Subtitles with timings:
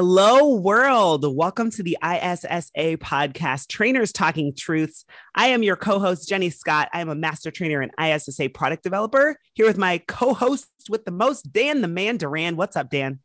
[0.00, 1.24] Hello, world.
[1.26, 5.04] Welcome to the ISSA podcast, Trainers Talking Truths.
[5.34, 6.88] I am your co host, Jenny Scott.
[6.92, 11.04] I am a master trainer and ISSA product developer here with my co host with
[11.04, 12.54] the most, Dan the Man Duran.
[12.54, 13.18] What's up, Dan?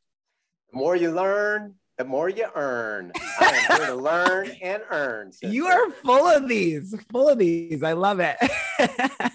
[0.72, 3.12] The more you learn, the more you earn.
[3.40, 5.32] I am here to learn and earn.
[5.32, 5.50] Sister.
[5.50, 7.84] You are full of these, full of these.
[7.84, 8.38] I love it.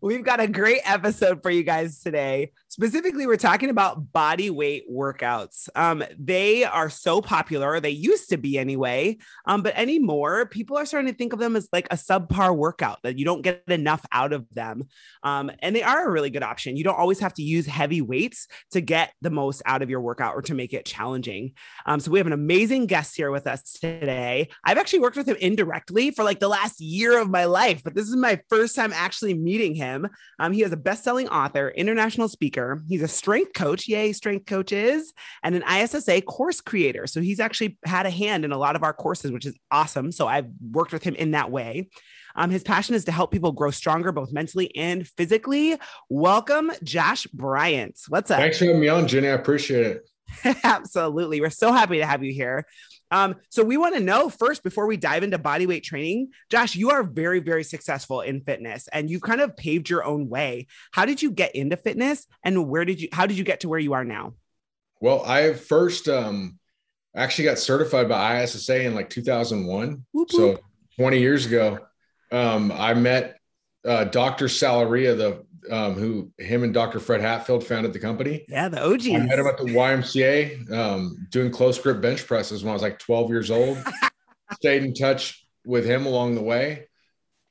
[0.00, 2.52] We've got a great episode for you guys today.
[2.68, 5.68] Specifically, we're talking about body weight workouts.
[5.74, 7.80] Um, they are so popular.
[7.80, 9.18] They used to be anyway.
[9.46, 12.98] Um, but anymore, people are starting to think of them as like a subpar workout
[13.02, 14.84] that you don't get enough out of them.
[15.22, 16.76] Um, and they are a really good option.
[16.76, 20.00] You don't always have to use heavy weights to get the most out of your
[20.00, 21.52] workout or to make it challenging.
[21.86, 24.48] Um, so we have an amazing guest here with us today.
[24.64, 27.94] I've actually worked with him indirectly for like the last year of my life, but
[27.94, 30.08] this is my first time actually meeting him.
[30.38, 32.82] Um, he is a best-selling author, international speaker.
[32.88, 37.06] He's a strength coach, yay, strength coaches, and an ISSA course creator.
[37.06, 40.12] So he's actually had a hand in a lot of our courses, which is awesome.
[40.12, 41.88] So I've worked with him in that way.
[42.34, 45.76] Um, his passion is to help people grow stronger, both mentally and physically.
[46.08, 47.98] Welcome, Josh Bryant.
[48.08, 48.38] What's up?
[48.38, 49.28] Thanks for having me on, Jenny.
[49.28, 50.08] I appreciate it.
[50.64, 51.40] Absolutely.
[51.40, 52.66] We're so happy to have you here.
[53.12, 56.90] Um, so we want to know first before we dive into bodyweight training, Josh, you
[56.90, 60.66] are very, very successful in fitness and you've kind of paved your own way.
[60.92, 63.68] How did you get into fitness and where did you how did you get to
[63.68, 64.32] where you are now?
[65.00, 66.58] Well, I first um
[67.14, 70.06] actually got certified by ISSA in like 2001.
[70.12, 70.58] Whoop, so
[70.96, 71.78] 20 years ago.
[72.30, 73.38] Um, I met
[73.84, 74.48] uh, Dr.
[74.48, 77.00] Sal Arria, the um, who him and Dr.
[77.00, 78.44] Fred Hatfield founded the company.
[78.48, 79.08] Yeah, the OG.
[79.08, 82.82] I met him at the YMCA um, doing close grip bench presses when I was
[82.82, 83.78] like 12 years old.
[84.54, 86.88] Stayed in touch with him along the way.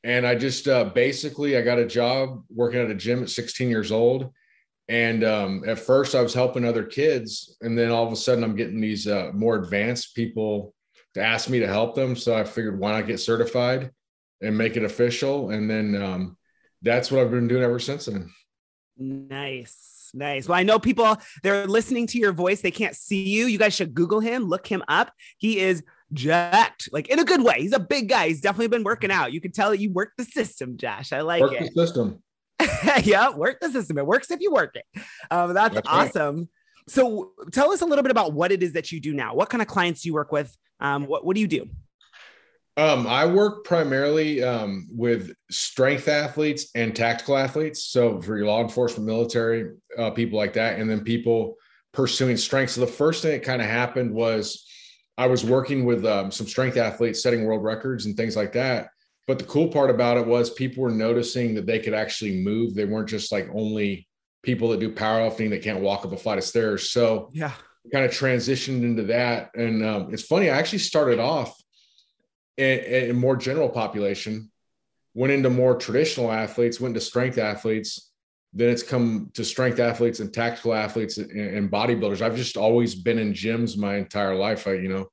[0.04, 3.70] And I just uh, basically I got a job working at a gym at 16
[3.70, 4.32] years old.
[4.88, 8.44] And um, at first I was helping other kids, and then all of a sudden
[8.44, 10.74] I'm getting these uh, more advanced people
[11.14, 12.16] to ask me to help them.
[12.16, 13.92] So I figured why not get certified
[14.42, 15.52] and make it official.
[15.52, 16.38] And then um,
[16.82, 18.32] that's what I've been doing ever since then.
[18.98, 20.10] Nice.
[20.14, 20.48] Nice.
[20.48, 22.62] Well, I know people they're listening to your voice.
[22.62, 23.46] They can't see you.
[23.46, 25.12] You guys should Google him, look him up.
[25.38, 25.84] He is
[26.14, 27.62] jacked, like in a good way.
[27.62, 28.28] He's a big guy.
[28.28, 29.32] He's definitely been working out.
[29.32, 31.14] You can tell that you work the system, Josh.
[31.14, 31.72] I like work it.
[31.74, 32.22] The system.
[33.04, 33.98] yeah, work the system.
[33.98, 35.02] It works if you work it.
[35.32, 36.38] Um, that's, that's awesome.
[36.38, 36.48] Right.
[36.90, 39.34] So tell us a little bit about what it is that you do now.
[39.34, 40.56] What kind of clients do you work with?
[40.80, 41.70] Um, what, what do you do?
[42.78, 47.86] Um, I work primarily um, with strength athletes and tactical athletes.
[47.86, 51.56] So for your law enforcement, military, uh, people like that, and then people
[51.94, 52.72] pursuing strength.
[52.72, 54.66] So the first thing that kind of happened was
[55.18, 58.90] I was working with um, some strength athletes, setting world records and things like that.
[59.28, 62.74] But the cool part about it was people were noticing that they could actually move.
[62.74, 64.08] They weren't just like only
[64.44, 66.90] people that do powerlifting that can't walk up a flight of stairs.
[66.90, 67.52] So yeah,
[67.94, 69.52] kind of transitioned into that.
[69.56, 71.61] And um, it's funny, I actually started off
[72.62, 74.52] a, more general population,
[75.14, 78.12] went into more traditional athletes, went to strength athletes.
[78.54, 82.22] Then it's come to strength athletes and tactical athletes and, and bodybuilders.
[82.22, 84.68] I've just always been in gyms my entire life.
[84.68, 85.08] I, you know,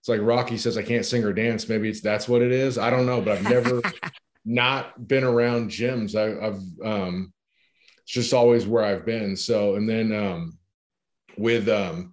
[0.00, 1.68] it's like Rocky says, I can't sing or dance.
[1.68, 2.78] Maybe it's that's what it is.
[2.78, 3.82] I don't know, but I've never
[4.44, 6.14] not been around gyms.
[6.14, 7.32] I, have um,
[8.02, 9.36] it's just always where I've been.
[9.36, 10.58] So, and then um,
[11.36, 12.12] with um,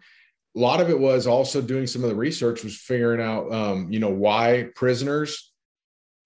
[0.55, 3.91] a lot of it was also doing some of the research was figuring out um,
[3.91, 5.51] you know why prisoners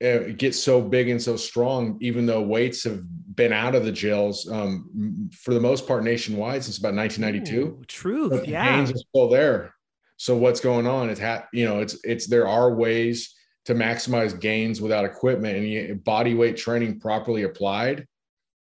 [0.04, 3.02] uh, get so big and so strong even though weights have
[3.36, 7.84] been out of the jails um, for the most part nationwide since about 1992 Ooh,
[7.88, 8.76] truth yeah.
[8.76, 9.74] pains are still there.
[10.18, 11.10] So what's going on?
[11.10, 13.36] It's ha- you know it's it's there are ways
[13.66, 18.06] to maximize gains without equipment and body weight training properly applied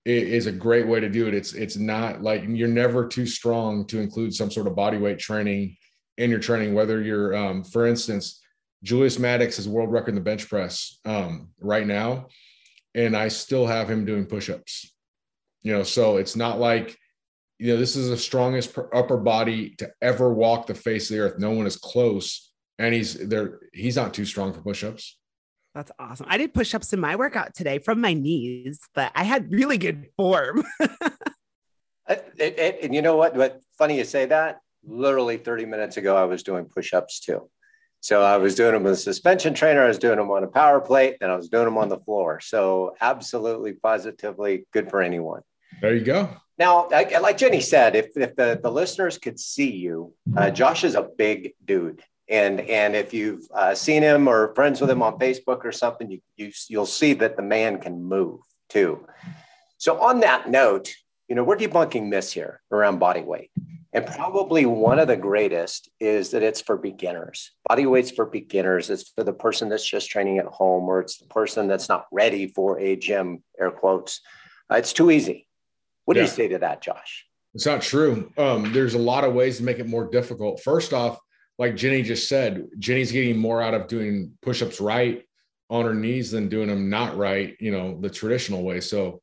[0.07, 1.35] is a great way to do it.
[1.35, 5.19] It's it's not like you're never too strong to include some sort of body weight
[5.19, 5.77] training
[6.17, 6.75] in your training.
[6.75, 8.41] Whether you're, um, for instance,
[8.83, 12.29] Julius Maddox is world record in the bench press um, right now,
[12.95, 14.93] and I still have him doing push-ups.
[15.63, 16.97] You know, so it's not like
[17.59, 21.23] you know this is the strongest upper body to ever walk the face of the
[21.23, 21.39] earth.
[21.41, 23.59] No one is close, and he's there.
[23.73, 25.19] He's not too strong for push-ups.
[25.77, 26.25] That's awesome.
[26.31, 29.77] I did push ups in my workout today from my knees, but I had really
[29.77, 30.65] good form.
[32.09, 33.37] and you know what?
[33.37, 34.61] What funny you say that?
[34.87, 37.51] Literally 30 minutes ago, I was doing push-ups too.
[38.01, 40.49] So I was doing them with a suspension trainer, I was doing them on a
[40.49, 42.41] power plate, and I was doing them on the floor.
[42.41, 45.43] So absolutely, positively good for anyone.
[45.83, 46.31] There you go.
[46.59, 50.95] Now, like Jenny said, if, if the, the listeners could see you, uh, Josh is
[50.95, 52.03] a big dude.
[52.29, 56.11] And, and if you've uh, seen him or friends with him on Facebook or something,
[56.11, 59.07] you, you, you'll see that the man can move too.
[59.79, 60.93] So on that note,
[61.29, 63.51] you know, we're debunking myths here around body weight.
[63.93, 67.53] And probably one of the greatest is that it's for beginners.
[67.69, 68.91] Body weight's for beginners.
[68.91, 72.07] It's for the person that's just training at home, or it's the person that's not
[72.13, 74.21] ready for a gym, air quotes.
[74.71, 75.49] Uh, it's too easy.
[76.05, 77.25] What do you say to that, Josh?
[77.55, 78.31] It's not true.
[78.37, 80.61] Um, there's a lot of ways to make it more difficult.
[80.63, 81.19] First off,
[81.59, 85.23] like Jenny just said, Jenny's getting more out of doing push-ups right
[85.71, 88.81] on her knees than doing them not right, you know, the traditional way.
[88.81, 89.21] So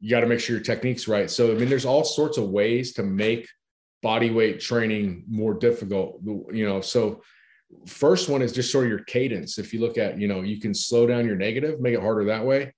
[0.00, 1.30] you got to make sure your technique's right.
[1.30, 3.48] So I mean, there's all sorts of ways to make
[4.02, 6.20] body weight training more difficult.
[6.24, 7.22] You know, so
[7.86, 9.58] first one is just sort of your cadence.
[9.58, 12.24] If you look at, you know, you can slow down your negative, make it harder
[12.24, 12.72] that way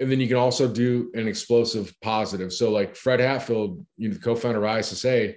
[0.00, 2.52] and then you can also do an explosive positive.
[2.52, 5.34] So, like Fred Hatfield, you know, the co-founder of ISSA,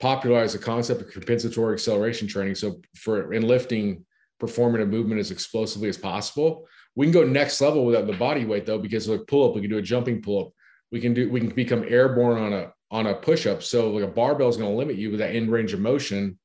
[0.00, 2.54] popularized the concept of compensatory acceleration training.
[2.54, 4.04] So, for in lifting,
[4.38, 6.66] performing a movement as explosively as possible.
[6.94, 9.60] We can go next level without the body weight though, because like pull up, we
[9.60, 10.52] can do a jumping pull up.
[10.92, 13.62] We can do we can become airborne on a on a push up.
[13.62, 16.38] So, like a barbell is going to limit you with that end range of motion.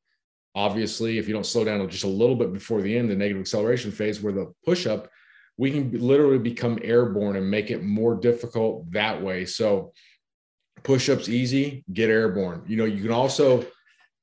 [0.54, 3.42] Obviously, if you don't slow down just a little bit before the end, the negative
[3.42, 5.10] acceleration phase, where the push up
[5.62, 9.46] we can literally become airborne and make it more difficult that way.
[9.46, 9.94] So
[10.84, 12.64] push-ups easy, get airborne.
[12.68, 13.66] You know, you can also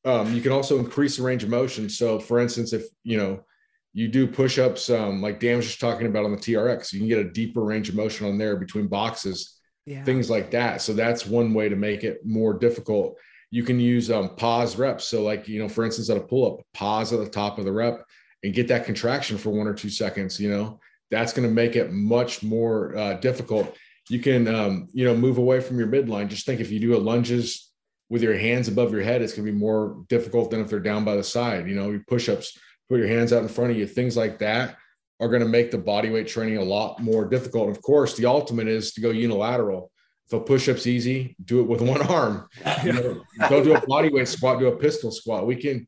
[0.05, 1.89] um, you can also increase the range of motion.
[1.89, 3.45] So for instance, if you know
[3.93, 7.09] you do push-ups um, like Dan was just talking about on the TRX, you can
[7.09, 10.05] get a deeper range of motion on there between boxes, yeah.
[10.05, 10.83] things like that.
[10.83, 13.19] So that's one way to make it more difficult.
[13.51, 15.07] You can use um, pause reps.
[15.07, 17.73] So like, you know, for instance, at a pull-up, pause at the top of the
[17.73, 18.05] rep
[18.45, 20.79] and get that contraction for one or two seconds, you know,
[21.11, 23.75] that's going to make it much more uh, difficult.
[24.09, 26.29] You can, um, you know, move away from your midline.
[26.29, 27.71] Just think if you do a lunges
[28.09, 30.81] with your hands above your head, it's going to be more difficult than if they're
[30.81, 31.69] down by the side.
[31.69, 32.59] You know, push-ups,
[32.89, 34.77] put your hands out in front of you, things like that
[35.21, 37.69] are going to make the body weight training a lot more difficult.
[37.69, 39.91] Of course, the ultimate is to go unilateral.
[40.27, 42.49] If a push-up's easy, do it with one arm.
[42.85, 45.47] You know, don't do a body weight squat, do a pistol squat.
[45.47, 45.87] We can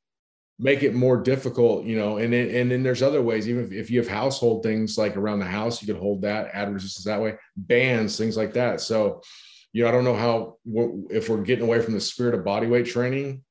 [0.62, 3.72] make it more difficult, you know, and then, and then there's other ways, even if,
[3.72, 7.06] if you have household things like around the house, you could hold that, add resistance
[7.06, 8.82] that way, bands, things like that.
[8.82, 9.22] So,
[9.72, 10.58] you know, I don't know how,
[11.10, 13.42] if we're getting away from the spirit of body weight training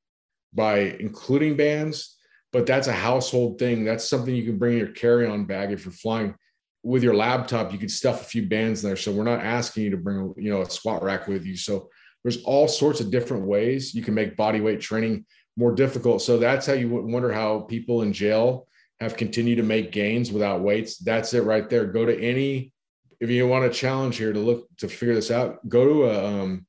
[0.54, 2.16] by including bands,
[2.52, 3.84] but that's a household thing.
[3.84, 6.36] That's something you can bring in your carry on bag if you're flying
[6.84, 7.72] with your laptop.
[7.72, 8.96] You could stuff a few bands in there.
[8.96, 11.56] So we're not asking you to bring, you know, a squat rack with you.
[11.56, 11.88] So
[12.22, 15.26] there's all sorts of different ways you can make body weight training
[15.60, 16.22] more difficult.
[16.22, 18.66] So that's how you wonder how people in jail
[18.98, 20.96] have continued to make gains without weights.
[20.96, 21.86] That's it right there.
[21.86, 22.72] Go to any,
[23.20, 26.26] if you want a challenge here to look to figure this out, go to a,
[26.26, 26.66] um,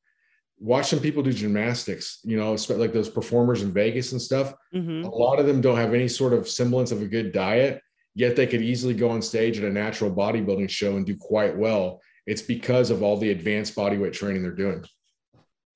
[0.60, 4.54] watch some people do gymnastics, you know, like those performers in Vegas and stuff.
[4.76, 5.06] Mm-hmm.
[5.06, 7.82] A lot of them don't have any sort of semblance of a good diet,
[8.14, 11.58] yet they could easily go on stage at a natural bodybuilding show and do quite
[11.58, 12.02] well.
[12.28, 14.84] It's because of all the advanced bodyweight training they're doing.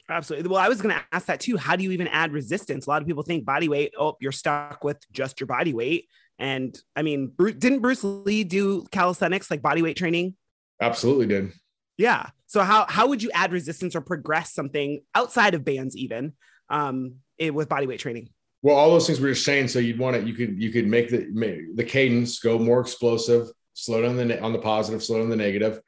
[0.09, 0.49] Absolutely.
[0.49, 1.57] Well, I was going to ask that too.
[1.57, 2.85] How do you even add resistance?
[2.85, 6.07] A lot of people think body weight, oh, you're stuck with just your body weight.
[6.37, 10.35] And I mean, didn't Bruce Lee do calisthenics like body weight training?
[10.81, 11.53] Absolutely did.
[11.97, 12.29] Yeah.
[12.47, 16.33] So how how would you add resistance or progress something outside of bands even
[16.69, 18.29] um it, with body weight training?
[18.61, 19.69] Well, all those things we were saying.
[19.69, 20.27] So you'd want it.
[20.27, 21.27] You could you could make the
[21.75, 25.79] the cadence go more explosive, slow down the on the positive, slow down the negative.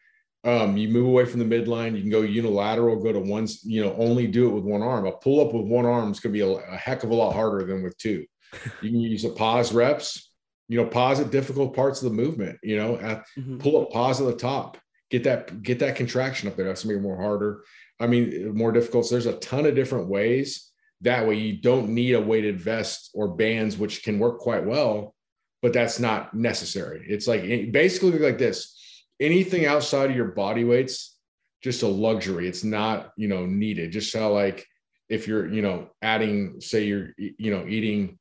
[0.44, 1.96] Um, you move away from the midline.
[1.96, 5.06] You can go unilateral, go to one, you know, only do it with one arm.
[5.06, 7.16] A pull up with one arm is going to be a, a, heck of a
[7.16, 8.26] lot harder than with two.
[8.82, 10.32] You can use a pause reps,
[10.70, 13.58] you know, pause at difficult parts of the movement, you know, at, mm-hmm.
[13.58, 14.78] pull up, pause at the top,
[15.10, 16.66] get that, get that contraction up there.
[16.66, 17.64] That's going to be more harder.
[18.00, 19.06] I mean, more difficult.
[19.06, 20.72] So there's a ton of different ways.
[21.02, 25.14] That way you don't need a weighted vest or bands, which can work quite well,
[25.62, 27.06] but that's not necessary.
[27.08, 27.42] It's like
[27.72, 28.77] basically like this
[29.20, 31.18] anything outside of your body weights
[31.62, 32.48] just a luxury.
[32.48, 33.92] It's not you know needed.
[33.92, 34.66] Just how like
[35.10, 38.20] if you're you know adding say you're you know eating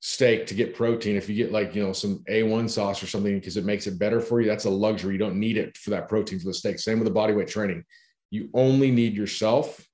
[0.00, 3.34] steak to get protein if you get like you know some a1 sauce or something
[3.34, 5.12] because it makes it better for you that's a luxury.
[5.12, 6.78] You don't need it for that protein for the steak.
[6.78, 7.84] Same with the body weight training.
[8.30, 9.84] You only need yourself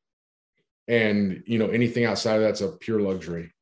[0.89, 3.53] and you know anything outside of that's a pure luxury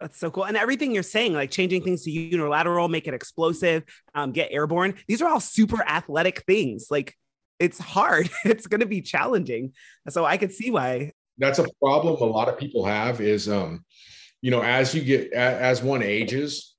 [0.00, 0.44] that's so cool.
[0.44, 3.84] And everything you're saying, like changing things to unilateral, make it explosive,
[4.14, 6.88] um, get airborne, these are all super athletic things.
[6.90, 7.14] Like
[7.58, 9.72] it's hard, it's going to be challenging.
[10.08, 13.84] So I could see why that's a problem a lot of people have is um
[14.42, 16.74] you know as you get as one ages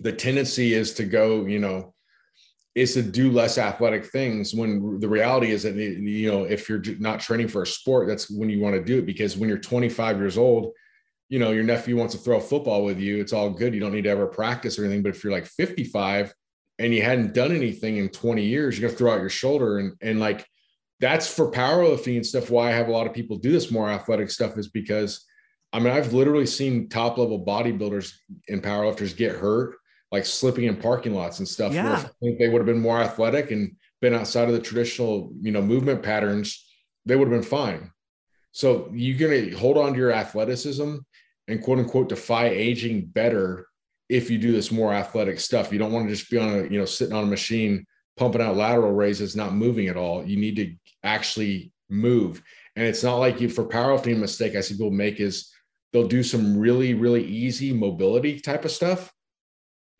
[0.00, 1.94] the tendency is to go you know
[2.74, 6.82] is to do less athletic things when the reality is that you know if you're
[6.98, 9.58] not training for a sport that's when you want to do it because when you're
[9.58, 10.72] 25 years old
[11.28, 13.80] you know your nephew wants to throw a football with you it's all good you
[13.80, 16.34] don't need to ever practice or anything but if you're like 55
[16.78, 19.94] and you hadn't done anything in 20 years you're to throw out your shoulder and
[20.00, 20.46] and like
[21.00, 23.90] that's for powerlifting and stuff why i have a lot of people do this more
[23.90, 25.24] athletic stuff is because
[25.72, 28.12] i mean i've literally seen top level bodybuilders
[28.48, 29.76] and powerlifters get hurt
[30.14, 31.74] like slipping in parking lots and stuff.
[31.74, 31.96] Yeah.
[31.96, 35.50] I think they would have been more athletic and been outside of the traditional, you
[35.50, 36.64] know, movement patterns,
[37.04, 37.90] they would have been fine.
[38.52, 40.98] So you're going to hold on to your athleticism
[41.48, 43.66] and quote unquote defy aging better
[44.08, 45.72] if you do this more athletic stuff.
[45.72, 47.84] You don't want to just be on a, you know, sitting on a machine
[48.16, 50.24] pumping out lateral raises, not moving at all.
[50.24, 52.42] You need to actually move.
[52.76, 55.50] And it's not like you for powerlifting mistake I see people make is
[55.92, 59.12] they'll do some really, really easy mobility type of stuff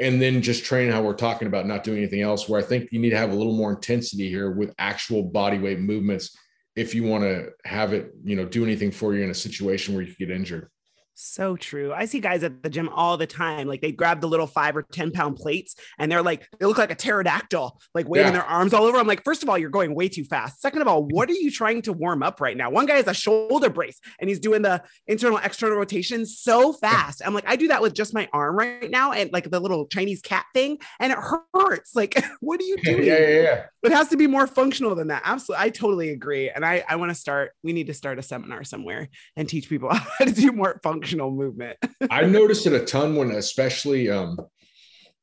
[0.00, 2.88] and then just train how we're talking about not doing anything else where i think
[2.90, 6.36] you need to have a little more intensity here with actual body weight movements
[6.76, 9.94] if you want to have it you know do anything for you in a situation
[9.94, 10.68] where you could get injured
[11.14, 11.92] so true.
[11.92, 13.68] I see guys at the gym all the time.
[13.68, 16.78] Like they grab the little five or 10 pound plates and they're like, they look
[16.78, 18.40] like a pterodactyl, like waving yeah.
[18.40, 18.98] their arms all over.
[18.98, 20.60] I'm like, first of all, you're going way too fast.
[20.60, 22.70] Second of all, what are you trying to warm up right now?
[22.70, 27.22] One guy has a shoulder brace and he's doing the internal external rotation so fast.
[27.24, 29.86] I'm like, I do that with just my arm right now and like the little
[29.86, 31.92] Chinese cat thing and it hurts.
[32.04, 33.04] Like, what are you doing?
[33.04, 33.64] yeah, yeah, yeah.
[33.82, 35.22] It has to be more functional than that.
[35.24, 35.64] Absolutely.
[35.64, 36.50] I totally agree.
[36.50, 39.68] And I, I want to start, we need to start a seminar somewhere and teach
[39.68, 41.76] people how to do more functional functional movement.
[42.10, 44.38] I noticed it a ton when, especially um,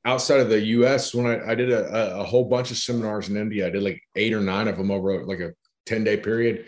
[0.06, 3.38] outside of the U.S., when I, I did a, a, whole bunch of seminars in
[3.38, 3.68] India.
[3.68, 5.52] I did like eight or nine of them over like a
[5.86, 6.68] ten day period,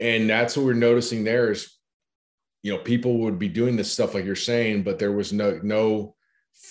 [0.00, 1.76] and that's what we're noticing there is,
[2.62, 5.60] you know, people would be doing this stuff like you're saying, but there was no
[5.62, 6.14] no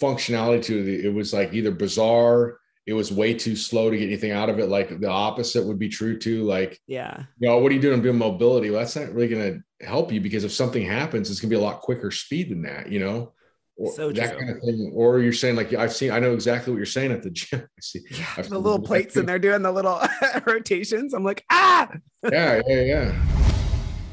[0.02, 1.06] functionality to it.
[1.06, 2.60] It was like either bizarre
[2.90, 4.68] it was way too slow to get anything out of it.
[4.68, 6.44] Like the opposite would be true too.
[6.44, 8.72] Like, yeah, you know, what are you doing doing mobility?
[8.72, 11.56] Well, that's not really going to help you because if something happens, it's going to
[11.56, 13.34] be a lot quicker speed than that, you know?
[13.78, 14.92] Or so that kind of thing.
[14.96, 17.62] Or you're saying like I've seen, I know exactly what you're saying at the gym.
[17.78, 20.02] I see yeah, the little plates and they're doing the little
[20.48, 21.14] rotations.
[21.14, 21.90] I'm like, ah,
[22.24, 23.26] yeah, yeah, yeah.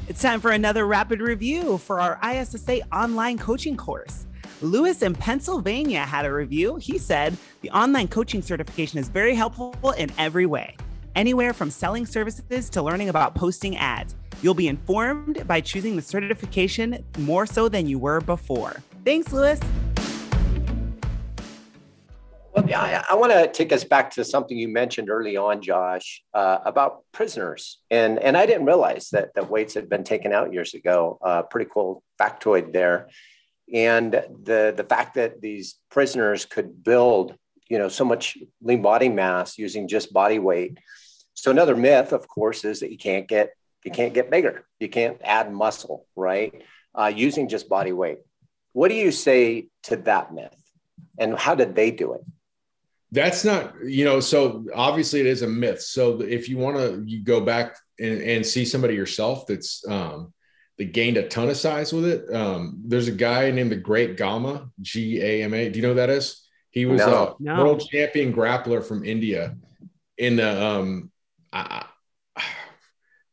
[0.07, 4.27] It's time for another rapid review for our ISSA online coaching course.
[4.61, 6.77] Lewis in Pennsylvania had a review.
[6.77, 10.75] He said the online coaching certification is very helpful in every way,
[11.15, 14.15] anywhere from selling services to learning about posting ads.
[14.41, 18.81] You'll be informed by choosing the certification more so than you were before.
[19.05, 19.59] Thanks, Lewis.
[22.55, 26.23] Well, I, I want to take us back to something you mentioned early on, Josh,
[26.33, 30.51] uh, about prisoners, and and I didn't realize that that weights had been taken out
[30.51, 31.19] years ago.
[31.21, 33.09] Uh, pretty cool factoid there
[33.73, 37.35] and the the fact that these prisoners could build
[37.69, 40.77] you know so much lean body mass using just body weight.
[41.33, 43.51] So another myth of course is that you can't get
[43.83, 44.65] you can't get bigger.
[44.79, 46.63] You can't add muscle right?
[46.95, 48.19] Uh, using just body weight.
[48.73, 50.55] What do you say to that myth?
[51.19, 52.21] And how did they do it?
[53.11, 55.81] That's not you know so obviously it is a myth.
[55.81, 60.33] So if you want to you go back and, and see somebody yourself that's um,
[60.77, 62.33] they gained a ton of size with it.
[62.33, 65.69] Um, there's a guy named the Great Gama, G A M A.
[65.69, 66.47] Do you know who that is?
[66.69, 67.57] He was no, a no.
[67.57, 69.55] world champion grappler from India.
[70.17, 71.11] In the, um,
[71.51, 71.85] I,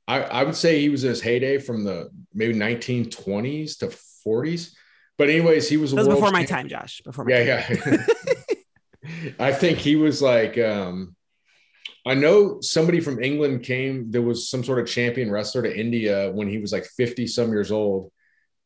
[0.06, 3.86] I, I would say he was in his heyday from the maybe 1920s to
[4.26, 4.72] 40s.
[5.16, 7.00] But anyways, he was, was before my time, Josh.
[7.04, 7.78] Before my yeah, time.
[7.86, 8.06] yeah.
[9.38, 11.14] I think he was like um,
[12.06, 14.10] I know somebody from England came.
[14.10, 17.50] There was some sort of champion wrestler to India when he was like 50 some
[17.50, 18.12] years old,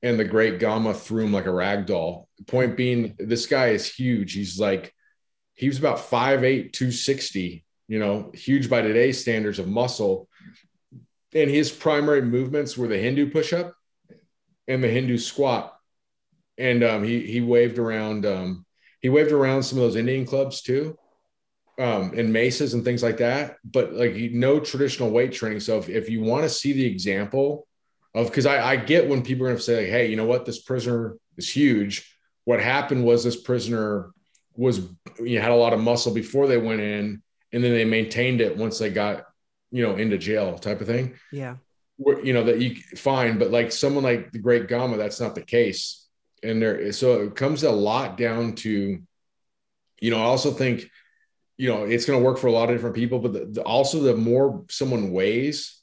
[0.03, 2.29] and the great Gama threw him like a rag doll.
[2.47, 4.33] Point being, this guy is huge.
[4.33, 4.93] He's like,
[5.55, 10.29] he was about 5'8, 260, you know, huge by today's standards of muscle.
[11.33, 13.75] And his primary movements were the Hindu push up
[14.67, 15.77] and the Hindu squat.
[16.57, 18.67] And um, he, he waved around, um,
[19.01, 20.97] he waved around some of those Indian clubs too
[21.79, 25.61] um, and maces and things like that, but like no traditional weight training.
[25.61, 27.67] So if, if you want to see the example
[28.15, 30.27] of, because I, I get when people are going to say, like, hey, you know
[30.27, 32.13] what, this prisoner is huge.
[32.45, 34.11] What happened was this prisoner
[34.55, 34.89] was
[35.21, 38.41] you know, had a lot of muscle before they went in, and then they maintained
[38.41, 39.25] it once they got
[39.71, 41.15] you know into jail, type of thing.
[41.31, 41.57] Yeah,
[41.97, 45.35] Where, you know that you fine, but like someone like the Great Gama, that's not
[45.35, 46.07] the case.
[46.43, 49.01] And there, so it comes a lot down to,
[50.01, 50.89] you know, I also think
[51.59, 53.63] you know it's going to work for a lot of different people but the, the,
[53.63, 55.83] also the more someone weighs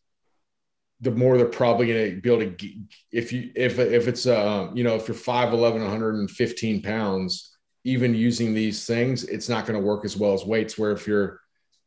[1.01, 2.69] the more they're probably going to be able to
[3.11, 8.53] if you if if it's uh you know if you're 5'11 115 pounds even using
[8.53, 11.41] these things it's not going to work as well as weights where if you're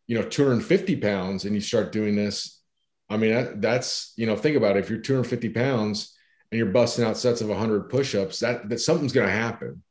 [0.07, 2.61] you know 250 pounds and you start doing this
[3.09, 4.81] i mean that, that's you know think about it.
[4.81, 6.15] If you're 250 pounds
[6.53, 9.83] and you're busting out sets of 100 push-ups that, that something's going to happen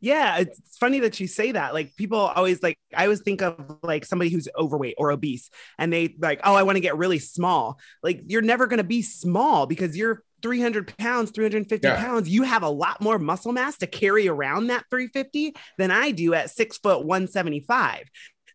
[0.00, 1.74] yeah, it's funny that you say that.
[1.74, 5.92] Like people always like I always think of like somebody who's overweight or obese and
[5.92, 7.78] they like, oh, I want to get really small.
[8.02, 11.96] Like you're never gonna be small because you're 300 pounds, 350 yeah.
[11.96, 16.10] pounds, you have a lot more muscle mass to carry around that 350 than I
[16.10, 18.04] do at six foot 175.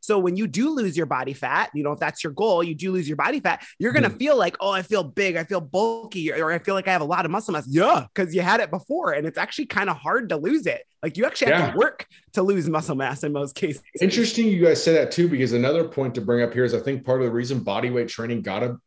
[0.01, 2.75] So when you do lose your body fat, you know, if that's your goal, you
[2.75, 4.17] do lose your body fat, you're going to mm.
[4.17, 7.01] feel like, oh, I feel big, I feel bulky, or I feel like I have
[7.01, 7.65] a lot of muscle mass.
[7.67, 9.13] Yeah, because you had it before.
[9.13, 10.83] And it's actually kind of hard to lose it.
[11.01, 11.71] Like you actually have yeah.
[11.71, 13.83] to work to lose muscle mass in most cases.
[14.01, 16.79] Interesting you guys say that too, because another point to bring up here is I
[16.79, 18.77] think part of the reason body weight training got a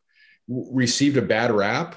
[0.47, 1.95] received a bad rap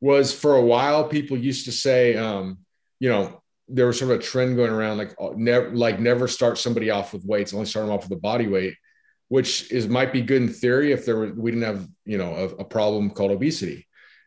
[0.00, 2.58] was for a while people used to say um,
[3.00, 6.26] you know there was sort of a trend going around like uh, never like never
[6.26, 8.74] start somebody off with weights, only start them off with a body weight,
[9.28, 12.34] which is might be good in theory if there were, we didn't have you know
[12.34, 13.86] a, a, problem called obesity,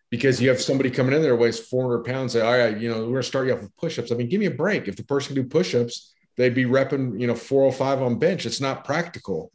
[0.09, 3.01] because you have somebody coming in there weighs 400 pounds, say, all right, you know
[3.01, 4.11] we're gonna start you off with push-ups.
[4.11, 4.87] I mean, give me a break.
[4.87, 8.45] If the person can do push-ups, they'd be repping you know 405 on bench.
[8.45, 9.51] It's not practical.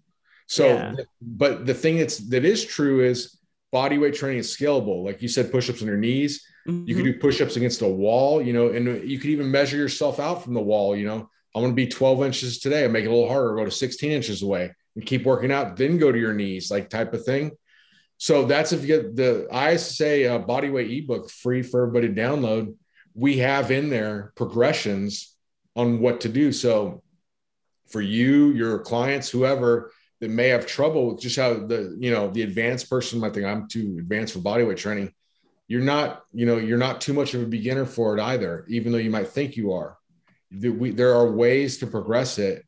[0.49, 0.95] So, yeah.
[1.21, 3.38] but the thing that's that is true is
[3.73, 5.05] body weight training is scalable.
[5.05, 6.89] Like you said, push-ups on your knees Mm-hmm.
[6.89, 10.19] You could do push-ups against a wall, you know, and you could even measure yourself
[10.19, 10.97] out from the wall.
[10.97, 12.85] You know, I want to be 12 inches today.
[12.85, 15.77] I make it a little harder, go to 16 inches away and keep working out,
[15.77, 17.53] then go to your knees, like type of thing.
[18.19, 22.21] So that's if you get the ISSA uh, body weight ebook free for everybody to
[22.21, 22.75] download.
[23.15, 25.35] We have in there progressions
[25.75, 26.53] on what to do.
[26.53, 27.03] So
[27.89, 32.31] for you, your clients, whoever that may have trouble with just how the you know
[32.31, 35.13] the advanced person might think I'm too advanced for bodyweight training
[35.69, 38.93] you're not, you know, you're not too much of a beginner for it either, even
[38.93, 39.99] though you might think you are.
[40.50, 42.65] There are ways to progress it.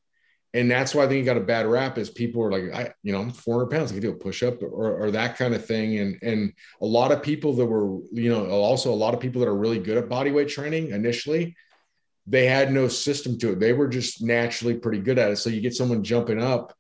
[0.55, 2.93] And that's why I think you got a bad rap is people are like, I,
[3.03, 5.55] you know, I'm 400 pounds, I can do a push up or, or that kind
[5.55, 5.99] of thing.
[5.99, 9.41] And, and a lot of people that were, you know, also a lot of people
[9.41, 11.55] that are really good at body weight training initially,
[12.27, 13.61] they had no system to it.
[13.61, 15.37] They were just naturally pretty good at it.
[15.37, 16.75] So you get someone jumping up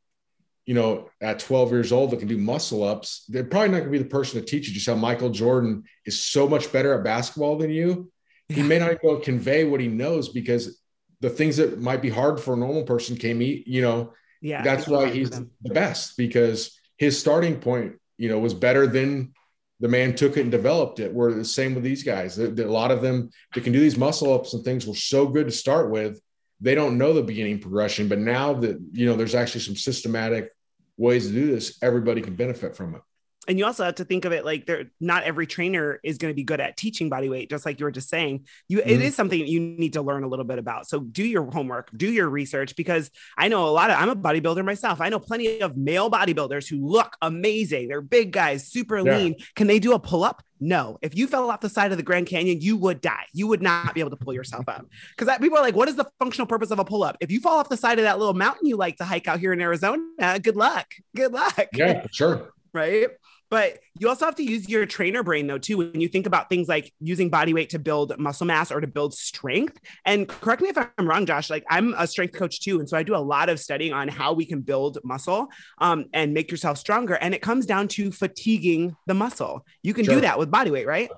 [0.68, 3.90] you know, at 12 years old that can do muscle ups, they're probably not going
[3.90, 6.92] to be the person to teach you just how Michael Jordan is so much better
[6.92, 8.12] at basketball than you.
[8.50, 10.78] He may not be able to convey what he knows because
[11.20, 14.86] the things that might be hard for a normal person came, you know, yeah, that's
[14.86, 19.32] why he's the best because his starting point, you know, was better than
[19.80, 21.14] the man took it and developed it.
[21.14, 22.38] We're the same with these guys.
[22.38, 25.46] A lot of them that can do these muscle ups and things were so good
[25.46, 26.20] to start with.
[26.60, 30.50] They don't know the beginning progression, but now that you know, there's actually some systematic
[30.98, 33.02] ways to do this, everybody can benefit from it.
[33.48, 36.30] And you also have to think of it like there not every trainer is going
[36.30, 38.46] to be good at teaching body weight, just like you were just saying.
[38.68, 38.90] You mm-hmm.
[38.90, 40.86] it is something you need to learn a little bit about.
[40.86, 44.16] So do your homework, do your research, because I know a lot of I'm a
[44.16, 45.00] bodybuilder myself.
[45.00, 47.88] I know plenty of male bodybuilders who look amazing.
[47.88, 49.16] They're big guys, super yeah.
[49.16, 49.36] lean.
[49.56, 50.42] Can they do a pull-up?
[50.60, 53.26] No, if you fell off the side of the Grand Canyon, you would die.
[53.32, 54.86] You would not be able to pull yourself up.
[55.16, 57.16] Because people are like, what is the functional purpose of a pull up?
[57.20, 59.38] If you fall off the side of that little mountain you like to hike out
[59.38, 60.02] here in Arizona,
[60.42, 60.86] good luck.
[61.14, 61.68] Good luck.
[61.74, 62.50] Yeah, sure.
[62.74, 63.08] right.
[63.50, 66.48] But you also have to use your trainer brain though too when you think about
[66.48, 69.78] things like using body weight to build muscle mass or to build strength.
[70.04, 71.50] And correct me if I'm wrong, Josh.
[71.50, 74.08] Like I'm a strength coach too, and so I do a lot of studying on
[74.08, 77.14] how we can build muscle um, and make yourself stronger.
[77.14, 79.64] And it comes down to fatiguing the muscle.
[79.82, 80.14] You can sure.
[80.14, 81.10] do that with body weight, right?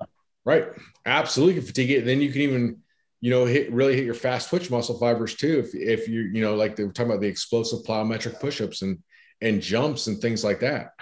[0.45, 0.67] Right.
[1.05, 2.05] Absolutely, you can fatigue it.
[2.05, 2.81] Then you can even
[3.21, 5.59] you know, hit really hit your fast twitch muscle fibers too.
[5.59, 8.97] If if you you know, like they were talking about the explosive plyometric pushups and
[9.41, 10.93] and jumps and things like that.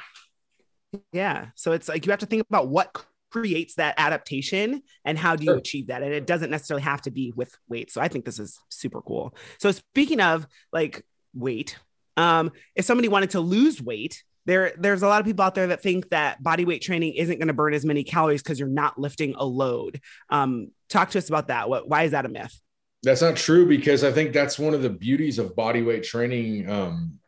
[1.11, 1.47] Yeah.
[1.55, 2.95] So it's like you have to think about what
[3.31, 5.57] creates that adaptation and how do you sure.
[5.57, 6.01] achieve that?
[6.01, 7.91] And it doesn't necessarily have to be with weight.
[7.91, 9.35] So i think this is super cool.
[9.59, 11.77] So speaking of like weight
[12.17, 15.67] um if somebody wanted to lose weight there there's a lot of people out there
[15.67, 18.67] that think that body weight training isn't going to burn as many calories because you're
[18.67, 20.01] not lifting a load.
[20.29, 21.69] Um talk to us about that.
[21.69, 22.59] What why is that a myth?
[23.03, 26.69] That's not true because i think that's one of the beauties of body weight training
[26.69, 27.19] um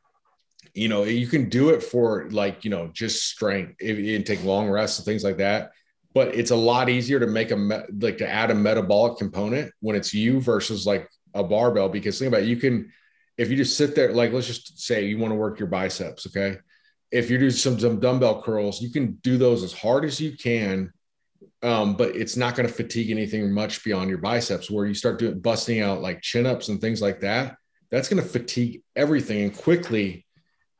[0.73, 4.69] you know you can do it for like you know just strength and take long
[4.69, 5.71] rests and things like that
[6.13, 9.95] but it's a lot easier to make a like to add a metabolic component when
[9.95, 12.91] it's you versus like a barbell because think about it, you can
[13.37, 16.27] if you just sit there like let's just say you want to work your biceps
[16.27, 16.57] okay?
[17.11, 20.37] If you do some, some dumbbell curls you can do those as hard as you
[20.37, 20.91] can
[21.63, 25.19] um, but it's not going to fatigue anything much beyond your biceps where you start
[25.19, 27.55] doing busting out like chin ups and things like that
[27.89, 30.25] that's going to fatigue everything and quickly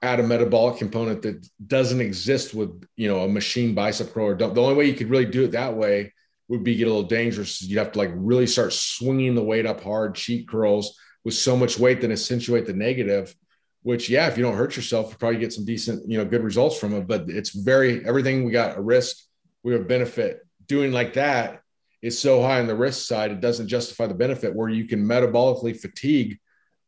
[0.02, 4.28] add a metabolic component that doesn't exist with you know a machine bicep curl.
[4.28, 6.14] Or the only way you could really do it that way
[6.48, 7.62] would be get a little dangerous.
[7.62, 11.56] You'd have to like really start swinging the weight up hard, cheat curls with so
[11.56, 13.36] much weight that accentuate the negative.
[13.84, 16.44] Which yeah, if you don't hurt yourself, you probably get some decent you know good
[16.44, 17.08] results from it.
[17.08, 19.18] But it's very everything we got a risk,
[19.64, 20.42] we have benefit.
[20.68, 21.62] Doing like that
[22.02, 24.56] is so high on the risk side, it doesn't justify the benefit.
[24.56, 26.40] Where you can metabolically fatigue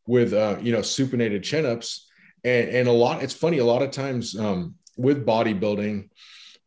[0.06, 2.08] with uh, you know supinated chin ups
[2.44, 6.08] and and a lot it's funny a lot of times um, with bodybuilding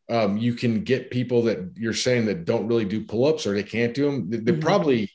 [0.10, 3.64] um, you can get people that you're saying that don't really do pull-ups or they
[3.64, 4.62] can't do them they, they mm-hmm.
[4.62, 5.12] probably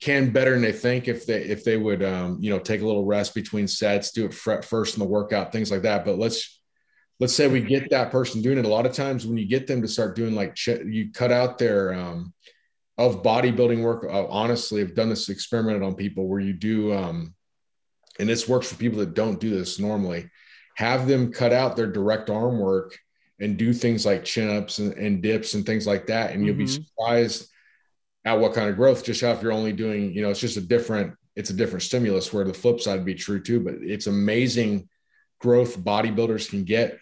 [0.00, 2.86] can better than they think if they if they would um, you know take a
[2.86, 6.60] little rest between sets do it first in the workout things like that but let's
[7.20, 9.66] let's say we get that person doing it a lot of times when you get
[9.66, 12.32] them to start doing like you cut out their um,
[12.96, 17.34] of bodybuilding work uh, honestly i've done this experiment on people where you do um,
[18.18, 20.30] and this works for people that don't do this normally
[20.76, 22.98] have them cut out their direct arm work
[23.40, 26.54] and do things like chin ups and, and dips and things like that and you'll
[26.54, 26.64] mm-hmm.
[26.64, 27.48] be surprised
[28.24, 30.56] at what kind of growth just how if you're only doing you know it's just
[30.56, 33.74] a different it's a different stimulus where the flip side would be true too but
[33.80, 34.88] it's amazing
[35.40, 36.98] growth bodybuilders can get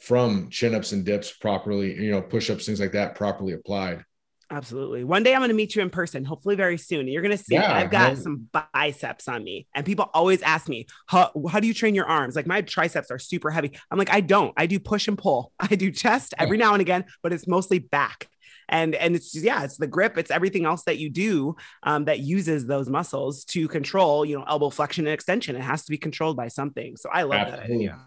[0.00, 4.04] from chin ups and dips properly you know push ups things like that properly applied
[4.50, 5.04] Absolutely.
[5.04, 7.06] One day I'm going to meet you in person, hopefully very soon.
[7.06, 9.66] You're going to see yeah, I've got some biceps on me.
[9.74, 12.34] And people always ask me, how, how do you train your arms?
[12.34, 13.78] Like my triceps are super heavy.
[13.90, 14.54] I'm like, I don't.
[14.56, 15.52] I do push and pull.
[15.60, 18.28] I do chest every now and again, but it's mostly back.
[18.70, 22.04] And and it's just, yeah, it's the grip, it's everything else that you do um,
[22.04, 25.56] that uses those muscles to control, you know, elbow flexion and extension.
[25.56, 26.96] It has to be controlled by something.
[26.96, 27.66] So I love Absolutely.
[27.66, 28.00] that idea.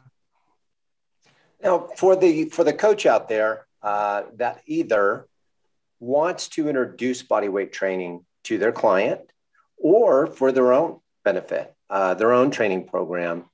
[1.63, 5.27] Now, for the for the coach out there uh, that either
[6.01, 9.21] wants to introduce body weight training to their client
[9.77, 13.45] or for their own benefit, uh, their own training program,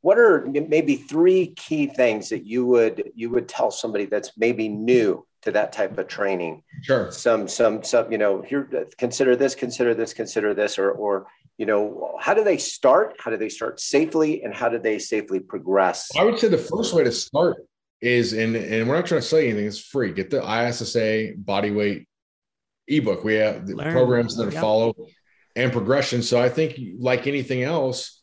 [0.00, 4.68] what are maybe three key things that you would you would tell somebody that's maybe
[4.68, 6.62] new to that type of training?
[6.82, 7.10] Sure.
[7.10, 11.26] Some some some you know here consider this, consider this, consider this, or or
[11.58, 13.16] you know how do they start?
[13.18, 16.08] How do they start safely, and how do they safely progress?
[16.16, 17.67] I would say the first way to start
[18.00, 20.12] is and and we're not trying to sell you anything it's free.
[20.12, 22.08] Get the issa body weight
[22.86, 23.24] ebook.
[23.24, 23.92] We have the Learn.
[23.92, 24.62] programs that yep.
[24.62, 24.94] follow
[25.56, 26.22] and progression.
[26.22, 28.18] So i think like anything else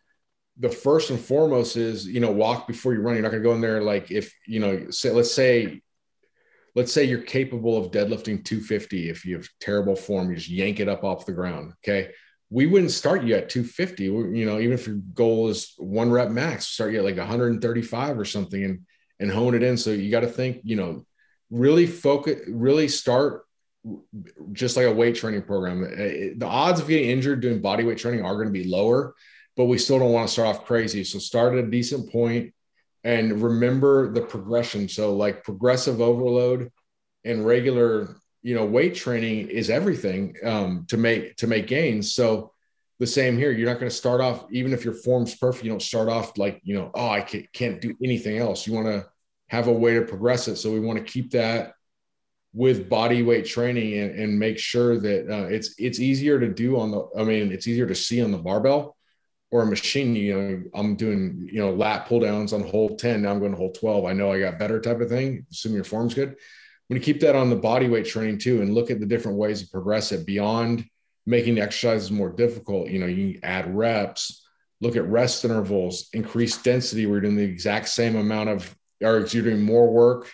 [0.58, 3.16] the first and foremost is you know walk before you run.
[3.16, 5.82] You're not going to go in there like if you know say let's say
[6.76, 10.80] let's say you're capable of deadlifting 250 if you have terrible form you just yank
[10.80, 12.12] it up off the ground okay?
[12.50, 16.30] We wouldn't start you at 250 you know even if your goal is one rep
[16.30, 18.64] max start you at like 135 or something.
[18.64, 18.82] And
[19.20, 19.78] and hone it in.
[19.78, 21.06] So you got to think, you know,
[21.50, 23.46] really focus, really start
[24.52, 25.82] just like a weight training program.
[25.82, 29.14] The odds of getting injured doing body weight training are going to be lower,
[29.56, 31.04] but we still don't want to start off crazy.
[31.04, 32.54] So start at a decent point
[33.04, 34.90] and remember the progression.
[34.90, 36.72] So like progressive overload
[37.24, 42.14] and regular, you know, weight training is everything um, to make to make gains.
[42.14, 42.52] So
[43.00, 43.52] the same here.
[43.52, 46.38] You're not going to start off, even if your form's perfect, you don't start off
[46.38, 48.66] like, you know, oh, I can't do anything else.
[48.66, 49.06] You want to
[49.48, 50.56] have a way to progress it.
[50.58, 51.74] So we want to keep that
[52.56, 56.80] with body weight training and, and make sure that uh, it's it's easier to do
[56.80, 58.96] on the I mean it's easier to see on the barbell
[59.52, 63.22] or a machine you know I'm doing you know lat pull downs on hole 10
[63.22, 65.76] now I'm going to hole 12 I know I got better type of thing assuming
[65.76, 66.38] your form's good
[66.88, 69.38] when you keep that on the body weight training too and look at the different
[69.38, 70.86] ways to progress it beyond
[71.26, 72.90] making the exercises more difficult.
[72.90, 74.48] You know, you add reps,
[74.82, 77.06] look at rest intervals, increase density.
[77.06, 80.32] We're doing the exact same amount of, or you're doing more work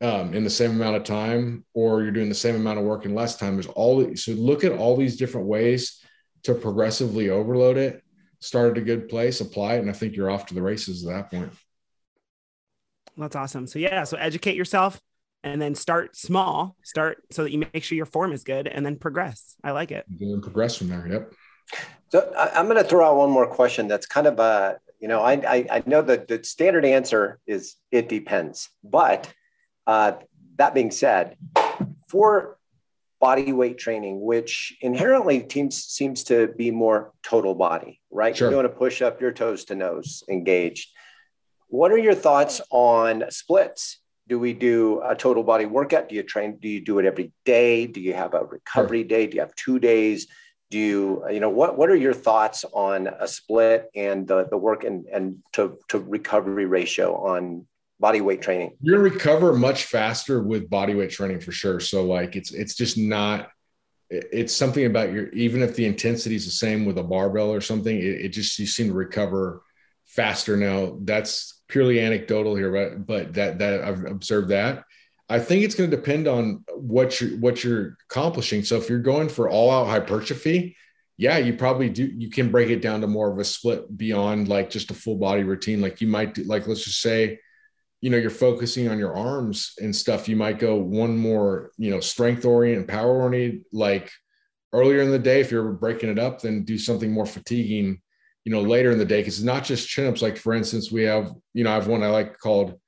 [0.00, 3.04] um, in the same amount of time, or you're doing the same amount of work
[3.04, 3.54] in less time.
[3.54, 6.00] There's all so look at all these different ways
[6.42, 8.02] to progressively overload it.
[8.40, 11.06] Start at a good place, apply it, and I think you're off to the races
[11.06, 11.52] at that point.
[13.16, 13.66] That's awesome.
[13.66, 15.00] So yeah, so educate yourself,
[15.44, 18.84] and then start small, start so that you make sure your form is good and
[18.86, 19.56] then progress.
[19.64, 20.06] I like it.
[20.20, 21.06] And progress from there.
[21.08, 21.32] Yep.
[22.10, 25.20] So I'm going to throw out one more question that's kind of a, you know,
[25.20, 28.68] I, I, I know that the standard answer is it depends.
[28.84, 29.32] But
[29.86, 30.12] uh,
[30.56, 31.36] that being said,
[32.08, 32.58] for
[33.20, 38.36] body weight training, which inherently teams, seems to be more total body, right?
[38.36, 38.50] Sure.
[38.50, 40.90] You're doing a push up, your toes to nose engaged.
[41.68, 44.01] What are your thoughts on splits?
[44.28, 46.08] Do we do a total body workout?
[46.08, 46.58] Do you train?
[46.60, 47.86] Do you do it every day?
[47.86, 49.26] Do you have a recovery day?
[49.26, 50.26] Do you have two days?
[50.70, 54.56] Do you, you know, what, what are your thoughts on a split and the, the
[54.56, 57.66] work and, and to, to recovery ratio on
[58.00, 58.76] body weight training?
[58.80, 61.80] You're recover much faster with body weight training for sure.
[61.80, 63.50] So like it's it's just not
[64.10, 67.60] it's something about your even if the intensity is the same with a barbell or
[67.60, 69.62] something, it, it just you seem to recover
[70.04, 70.98] faster now.
[71.00, 74.84] That's purely anecdotal here, but but that that I've observed that.
[75.28, 78.62] I think it's going to depend on what you're what you're accomplishing.
[78.62, 80.76] So if you're going for all out hypertrophy,
[81.16, 82.04] yeah, you probably do.
[82.04, 85.16] You can break it down to more of a split beyond like just a full
[85.16, 85.80] body routine.
[85.80, 87.38] Like you might do, like let's just say,
[88.02, 90.28] you know, you're focusing on your arms and stuff.
[90.28, 93.64] You might go one more, you know, strength oriented, power oriented.
[93.72, 94.10] Like
[94.74, 98.02] earlier in the day, if you're breaking it up, then do something more fatiguing.
[98.44, 100.22] You know, later in the day, because it's not just chin ups.
[100.22, 102.78] Like for instance, we have, you know, I have one I like called,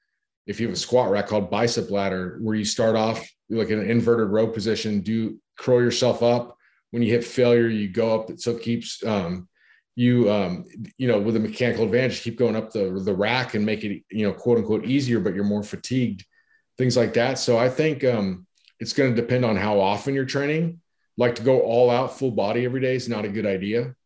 [0.47, 3.79] if you have a squat rack called bicep ladder, where you start off like in
[3.79, 6.57] an inverted row position, do curl yourself up
[6.95, 8.31] when you hit failure, you go up.
[8.31, 9.49] It so it keeps um,
[9.97, 10.65] you um,
[10.97, 14.05] you know with a mechanical advantage, keep going up the the rack and make it
[14.13, 16.25] you know quote unquote easier, but you're more fatigued,
[16.79, 17.41] things like that.
[17.41, 18.47] So I think um,
[18.79, 20.81] it's going to depend on how often you're training.
[21.17, 23.97] Like to go all out full body every day is not a good idea.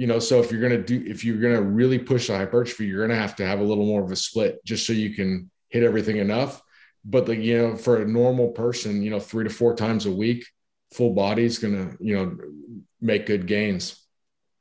[0.00, 2.34] You know, so if you're going to do if you're going to really push the
[2.38, 4.94] hypertrophy, you're going to have to have a little more of a split just so
[4.94, 6.62] you can hit everything enough.
[7.04, 10.10] But like you know for a normal person, you know, three to four times a
[10.10, 10.46] week
[10.94, 12.34] full body is going to you know
[12.98, 14.02] make good gains.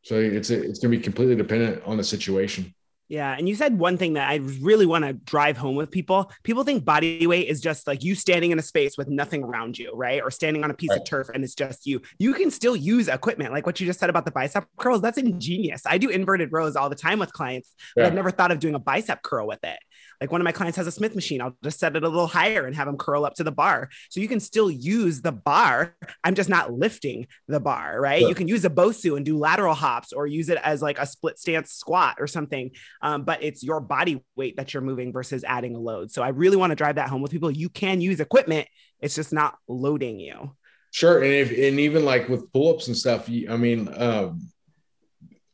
[0.02, 2.76] So it's it's going to be completely dependent on the situation.
[3.10, 3.36] Yeah.
[3.36, 6.32] And you said one thing that I really want to drive home with people.
[6.44, 9.80] People think body weight is just like you standing in a space with nothing around
[9.80, 10.22] you, right?
[10.22, 11.00] Or standing on a piece right.
[11.00, 12.02] of turf and it's just you.
[12.20, 15.02] You can still use equipment, like what you just said about the bicep curls.
[15.02, 15.82] That's ingenious.
[15.88, 18.08] I do inverted rows all the time with clients, but yeah.
[18.08, 19.80] I've never thought of doing a bicep curl with it.
[20.22, 21.42] Like one of my clients has a Smith machine.
[21.42, 23.90] I'll just set it a little higher and have them curl up to the bar.
[24.10, 25.96] So you can still use the bar.
[26.24, 28.22] I'm just not lifting the bar, right?
[28.22, 31.06] You can use a Bosu and do lateral hops or use it as like a
[31.06, 32.72] split stance squat or something.
[33.02, 36.12] Um, but it's your body weight that you're moving versus adding a load.
[36.12, 37.50] So I really want to drive that home with people.
[37.50, 38.68] You can use equipment,
[39.00, 40.56] it's just not loading you.
[40.92, 41.22] Sure.
[41.22, 44.50] And if, and even like with pull-ups and stuff, I mean, um,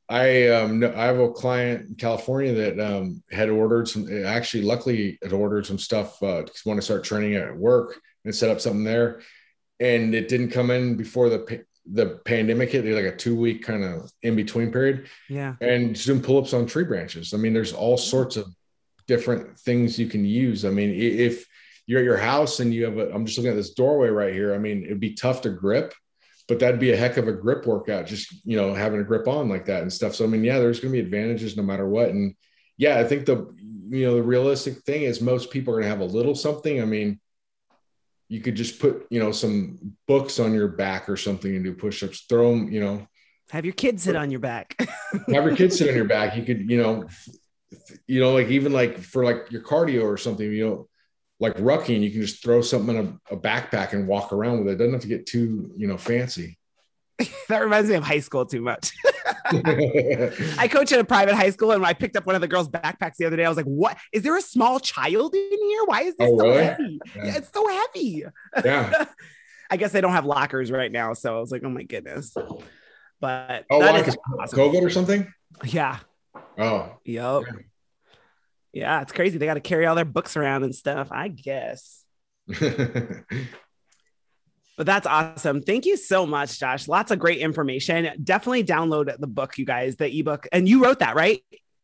[0.08, 5.18] I um I have a client in California that um had ordered some actually luckily
[5.22, 8.84] had ordered some stuff uh want to start training at work and set up something
[8.84, 9.22] there.
[9.80, 12.86] And it didn't come in before the the pandemic hit.
[12.86, 15.08] Like a two week kind of in between period.
[15.28, 15.56] Yeah.
[15.60, 17.34] And doing pull-ups on tree branches.
[17.34, 18.48] I mean there's all sorts of
[19.08, 20.66] different things you can use.
[20.66, 21.48] I mean if
[21.88, 24.34] you're at your house and you have a I'm just looking at this doorway right
[24.34, 24.54] here.
[24.54, 25.96] I mean it'd be tough to grip
[26.48, 29.28] but that'd be a heck of a grip workout, just you know, having a grip
[29.28, 30.16] on like that and stuff.
[30.16, 32.10] So I mean, yeah, there's going to be advantages no matter what.
[32.10, 32.36] And
[32.78, 33.52] yeah, I think the
[33.90, 36.82] you know the realistic thing is most people are going to have a little something.
[36.82, 37.20] I mean,
[38.28, 41.74] you could just put you know some books on your back or something and do
[41.74, 42.26] push-ups.
[42.30, 43.08] Throw them, you know.
[43.52, 44.76] Have your kids sit on your back.
[45.12, 46.36] have your kids sit on your back.
[46.36, 47.06] You could, you know,
[48.08, 50.88] you know, like even like for like your cardio or something, you know,
[51.40, 54.70] like rucking, you can just throw something in a, a, backpack and walk around with
[54.70, 54.72] it.
[54.72, 54.78] it.
[54.78, 56.58] Doesn't have to get too, you know, fancy.
[57.50, 58.92] that reminds me of high school too much.
[59.46, 62.48] I coach at a private high school, and when I picked up one of the
[62.48, 63.98] girls' backpacks the other day, I was like, "What?
[64.12, 65.84] Is there a small child in here?
[65.86, 66.64] Why is this oh, so really?
[66.64, 67.00] heavy?
[67.16, 67.26] Yeah.
[67.26, 68.26] Yeah, it's so heavy."
[68.64, 69.06] Yeah.
[69.70, 72.36] I guess they don't have lockers right now, so I was like, "Oh my goodness!"
[73.22, 74.60] But oh, that is awesome.
[74.60, 75.32] COVID or something?
[75.64, 76.00] Yeah.
[76.58, 76.98] Oh.
[77.06, 77.44] Yep.
[77.48, 77.54] Yeah.
[78.76, 79.38] Yeah, it's crazy.
[79.38, 82.04] They got to carry all their books around and stuff, I guess.
[82.48, 82.60] but
[84.78, 85.62] that's awesome.
[85.62, 86.90] Thank you so much, Josh.
[86.90, 88.10] Lots of great information.
[88.22, 90.50] Definitely download the book, you guys, the ebook.
[90.52, 91.42] And you wrote that, right?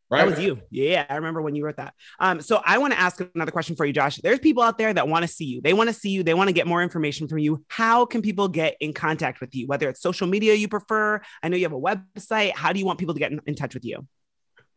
[0.09, 0.25] Right.
[0.25, 0.59] That was you.
[0.69, 1.93] Yeah, I remember when you wrote that.
[2.19, 4.17] Um, so I want to ask another question for you, Josh.
[4.17, 5.61] There's people out there that want to see you.
[5.61, 6.23] They want to see you.
[6.23, 7.63] They want to get more information from you.
[7.69, 9.65] How can people get in contact with you?
[9.67, 11.21] Whether it's social media you prefer.
[11.41, 12.51] I know you have a website.
[12.51, 14.05] How do you want people to get in, in touch with you?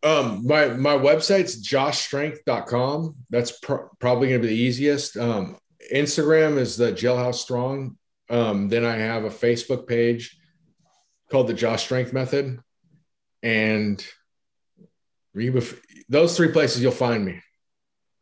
[0.05, 3.17] Um, my my website's joshstrength.com.
[3.31, 5.17] That's pr- probably going to be the easiest.
[5.17, 5.57] Um,
[5.93, 7.97] Instagram is the Jailhouse Strong.
[8.29, 10.37] Um, then I have a Facebook page
[11.31, 12.61] called the Josh Strength Method,
[13.43, 14.07] and
[16.09, 17.41] those three places you'll find me.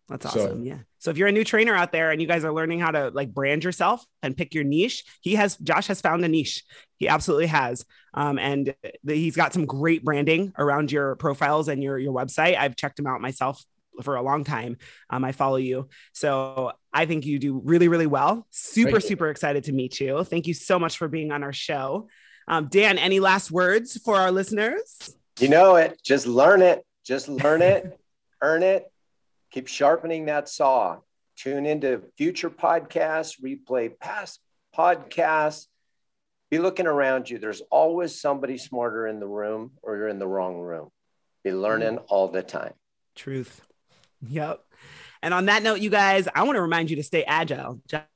[0.09, 0.41] That's awesome.
[0.41, 0.79] So, yeah.
[1.03, 3.11] So if you're a new trainer out there and you guys are learning how to
[3.11, 6.63] like brand yourself and pick your niche, he has Josh has found a niche.
[6.97, 7.85] He absolutely has.
[8.15, 12.57] Um, and the, he's got some great branding around your profiles and your your website.
[12.57, 13.65] I've checked him out myself
[14.05, 14.77] for a long time.
[15.11, 15.89] Um, I follow you.
[16.13, 18.47] So I think you do really, really well.
[18.51, 20.23] Super, super excited to meet you.
[20.23, 22.07] Thank you so much for being on our show.
[22.47, 25.17] Um, Dan, any last words for our listeners?
[25.41, 26.01] You know it.
[26.05, 26.87] Just learn it.
[27.05, 27.99] Just learn it,
[28.41, 28.89] earn it,
[29.53, 30.99] Keep sharpening that saw.
[31.37, 34.41] Tune into future podcasts, replay past
[34.77, 35.67] podcasts.
[36.51, 37.39] Be looking around you.
[37.39, 40.91] There's always somebody smarter in the room, or you're in the wrong room.
[41.45, 42.75] Be learning all the time.
[43.15, 43.61] Truth.
[44.29, 44.61] Yep.
[45.21, 47.81] And on that note, you guys, I want to remind you to stay agile.
[47.89, 48.07] Josh,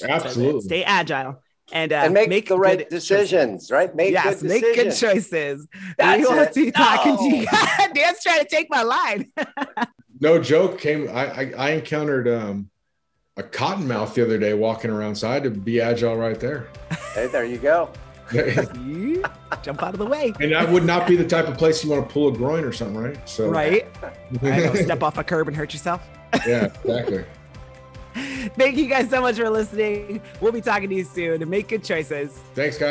[0.00, 3.70] absolutely stay agile and, uh, and make, make the right decisions, choices.
[3.70, 3.94] right?
[3.94, 5.00] Make yes, good make decisions.
[5.00, 5.68] good choices.
[5.98, 6.52] That's we want it.
[6.54, 7.46] to be talking to you.
[7.94, 9.30] Dan's trying to take my line.
[10.20, 10.78] No joke.
[10.78, 11.08] Came.
[11.08, 12.70] I I, I encountered um,
[13.36, 16.68] a cottonmouth the other day walking around, so I had to be agile right there.
[17.14, 17.90] Hey, there you go.
[18.32, 19.24] You
[19.62, 20.32] Jump out of the way.
[20.38, 22.64] and that would not be the type of place you want to pull a groin
[22.64, 23.28] or something, right?
[23.28, 23.86] So Right.
[24.42, 26.06] Know, step off a curb and hurt yourself.
[26.46, 27.24] yeah, exactly.
[28.56, 30.22] Thank you guys so much for listening.
[30.40, 31.48] We'll be talking to you soon.
[31.50, 32.30] Make good choices.
[32.54, 32.88] Thanks, guys.